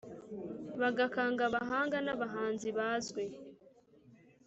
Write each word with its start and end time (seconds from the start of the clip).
bagakanga 0.81 1.41
abahanga 1.49 1.97
n’abahanzi 2.05 2.67
bazwi 2.77 3.25